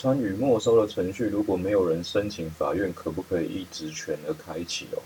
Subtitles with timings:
[0.00, 5.02] 参与没收的程序，如果没有人申请，法院可不可以依职权而开启哦？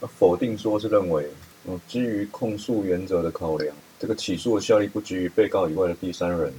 [0.00, 1.28] 那否定说是认为，
[1.66, 6.54] 嗯，基于控诉原则的考量，这个起诉的效力不基于被告以外的第三人，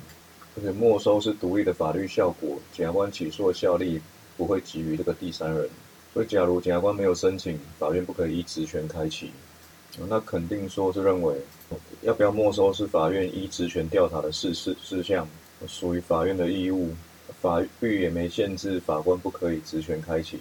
[0.57, 4.01] 而且没收是独立的法律效果，检察官起诉的效力
[4.35, 5.69] 不会基于这个第三人。
[6.13, 9.31] 所以，假如检察官没有申请，法院不可以依职权开启。
[10.09, 11.33] 那肯定说是认为，
[12.01, 15.25] 要不要没收是法院依职权调查的事事事项，
[15.65, 16.89] 属于法院的义务。
[17.41, 20.39] 法律也没限制法官不可以职权开启。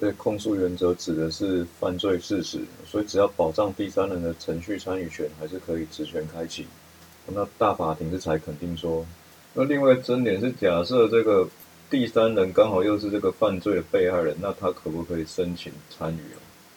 [0.00, 6.64] 而且控诉原则指的是犯罪事实，所以只要保障第三人的程序参与权，还是可以职权开启。
[7.26, 9.04] 那大法庭是才肯定说。
[9.52, 11.46] 那另外争点是，假设这个
[11.90, 16.20] 第三人刚好又是这个犯罪的被害人，那他可不可以申请参与？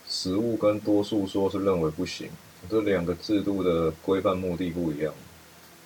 [0.09, 2.27] 实务跟多数说是认为不行，
[2.69, 5.13] 这两个制度的规范目的不一样。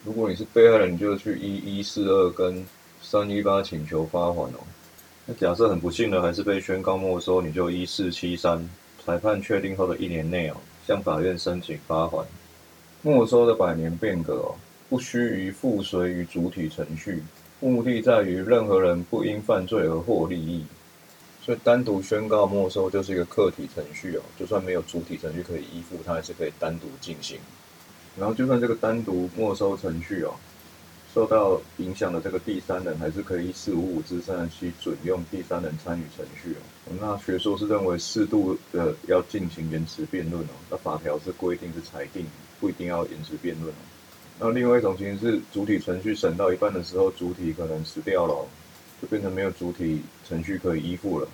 [0.04, 2.66] 如果你是被害人，你就去一一四二跟
[3.02, 4.60] 三一八请求发还哦。
[5.26, 8.70] 那假设很不幸的还是被宣告没收，你就一四七三
[9.04, 12.26] 裁判确定后的一年内哦，向法院申请发还。
[13.02, 14.56] 没收的百年变革哦，
[14.90, 17.24] 不须于附随于主体程序，
[17.60, 20.66] 目的在于任何人不因犯罪而获利益。
[21.42, 27.40] 所以单独宣告没收就是一个客体程序哦，就算没有主体程序可以依附，它还是可以单独进行。
[28.18, 30.34] 然后就算这个单独没收程序哦，
[31.18, 36.94] 受到影响的这个第三人还是可以四五五之三十七准用第三人参与程序哦。
[37.02, 42.24] 那学说是认为适度的要进行延迟辩论哦，那法条是规定是裁定
[42.60, 43.82] 不一定要延迟辩论哦。
[44.40, 48.46] 那另外一种情形是主体程序审到一半的时候，主体可能死掉了。
[49.02, 51.28] 就变成没有主体程序可以依附了，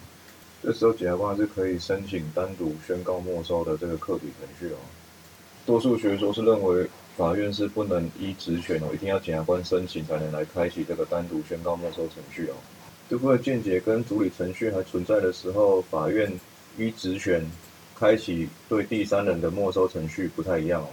[0.61, 4.77] 这时候检察官是可以申请单独宣告没收的这个客体程序哦。
[5.65, 12.55] 多数学说是认为法院是不能依职权哦，一定要检察官申请才能来开启这个单独宣告没收程序哦。
[13.09, 16.31] 这部分见解跟主理程序还存在的时候，法院
[16.77, 17.45] 依职权
[17.95, 20.87] 开启对第三人的没收程序不太一样哦。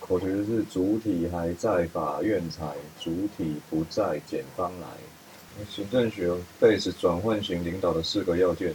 [0.00, 2.66] 口诀是主体还在法院裁，
[3.00, 4.86] 主体不在检方来。
[5.70, 8.74] 行政学 base 转换型领导的四个要件：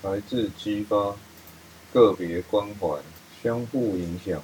[0.00, 1.14] 才智激发、
[1.92, 2.96] 个别关怀、
[3.42, 4.40] 相互影响、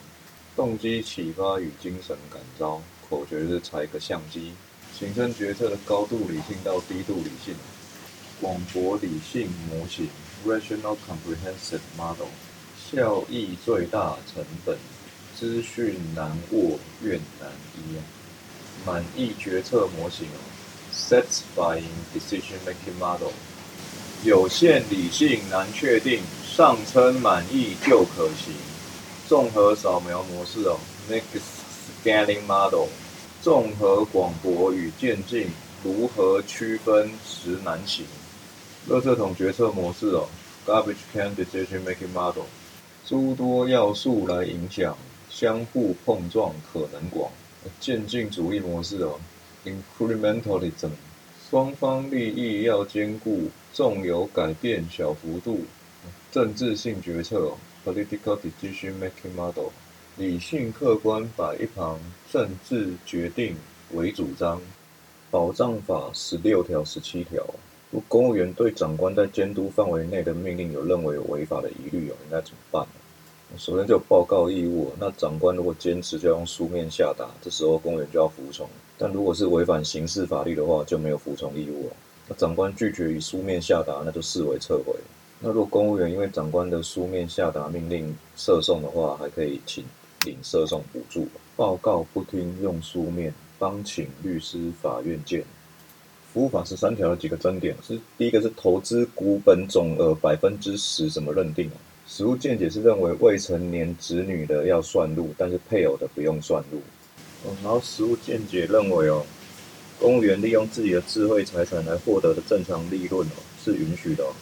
[0.59, 2.83] 动机启发与精神感召。
[3.09, 4.51] 口诀是踩个相机。
[4.99, 7.55] 形成决策的高度理性到低度理性。
[8.41, 10.09] 广博理性模型
[10.45, 12.27] （Rational Comprehensive Model）。
[12.91, 14.77] 效益最大成本。
[15.39, 17.95] 资讯难握，怨难医。
[18.85, 20.27] 满意决策模型。
[20.93, 23.31] Satisfying decision-making model，
[24.25, 28.53] 有限理性难确定，上称满意就可行。
[29.29, 30.79] 综合扫描模式哦
[31.11, 31.43] ，Mixed
[32.03, 32.87] scanning model，
[33.43, 35.49] 综合广博与渐进，
[35.85, 38.07] 如何区分实难行？
[38.89, 40.27] 垃圾桶决策模式哦
[40.67, 42.45] ，Garbage can decision-making model，
[43.05, 44.97] 诸多要素来影响，
[45.29, 47.31] 相互碰撞可能广。
[47.79, 49.21] 渐进主义模式哦。
[49.67, 50.93] Incrementalism，
[51.51, 55.67] 双方利益要兼顾，纵有改变小幅度。
[56.33, 57.53] 政治性决策
[57.85, 59.71] ，Political decision-making model，
[60.17, 61.99] 理性客观摆一旁，
[62.31, 63.57] 政治决定
[63.93, 64.61] 为主张。
[65.31, 67.45] 保障法十六条、十七条，
[67.91, 72.87] 如公务员对长官在监督范围内的命令有认为有违法的疑虑，哦应该怎么办？
[73.59, 78.69] 首先就有报告义务，那长官如果坚持就要用书面下达，这时候公务员就要服从。
[78.97, 81.97] 但如果是违反刑事法律的话，就没有服从义务了。
[82.27, 84.95] 那长官拒绝以书面下达，那就视为撤回。
[85.41, 89.85] 那如果公务员因为长官的书面下达命令涉送的话，还可以请
[90.25, 91.29] 领涉送补助。
[91.55, 95.45] 报告不听用书面，帮请律师法院见。
[96.33, 101.79] 服务法十三条有几个争点，是第一个是投资股本总额百分之十怎么认定啊？
[102.07, 106.79] 实务见解是认为未成年子女的要算入，但是配偶的不用算入。
[107.45, 109.25] 哦，然后实务见解认为哦，
[110.01, 114.33] 公务员利用自己的智慧财产来获得的正常利润哦是允许的哦，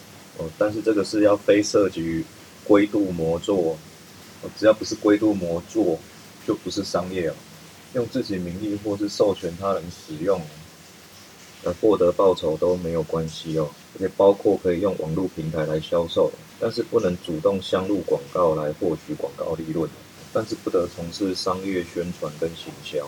[0.57, 2.23] 但是这个是要非涉及于
[2.63, 3.77] 龟度模作，
[4.57, 5.99] 只要不是龟度模作
[6.45, 7.33] 就不是商业哦，
[7.93, 10.41] 用自己名义或是授权他人使用
[11.63, 16.31] 而获得报酬都没有关系哦，而且包括可以用网络平台来销售。
[16.59, 19.87] 但是不能主动相入广告来获取广告利润，
[20.33, 23.07] 但是不得从事商业宣传跟行销。